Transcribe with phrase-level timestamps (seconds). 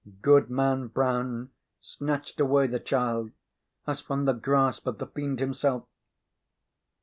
[0.23, 3.29] Goodman Brown snatched away the child
[3.85, 5.85] as from the grasp of the fiend himself.